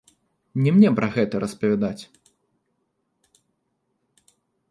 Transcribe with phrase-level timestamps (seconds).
[0.67, 2.03] Не мне пра гэта распавядаць.